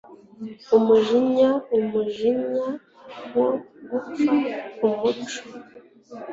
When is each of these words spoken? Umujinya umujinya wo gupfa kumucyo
Umujinya 0.77 1.49
umujinya 1.77 2.67
wo 3.35 3.49
gupfa 3.89 4.35
kumucyo 4.75 5.41